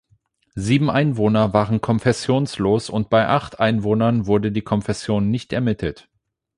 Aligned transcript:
Sieben 0.55 0.89
Einwohner 0.89 1.53
waren 1.53 1.79
konfessionslos 1.79 2.89
und 2.89 3.11
bei 3.11 3.27
acht 3.27 3.59
Einwohnern 3.59 4.25
wurde 4.25 4.51
die 4.51 4.63
Konfession 4.63 5.29
nicht 5.29 5.53
ermittelt. 5.53 6.09